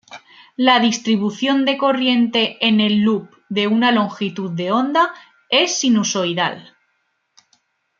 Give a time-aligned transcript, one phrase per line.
[0.55, 5.13] La distribución de corriente en el loop de una longitud de onda
[5.47, 6.75] es sinusoidal.